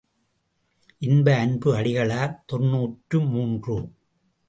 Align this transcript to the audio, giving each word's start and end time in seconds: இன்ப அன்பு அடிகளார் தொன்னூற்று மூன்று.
இன்ப 1.01 1.35
அன்பு 1.35 1.75
அடிகளார் 1.75 2.35
தொன்னூற்று 2.45 3.19
மூன்று. 3.19 3.77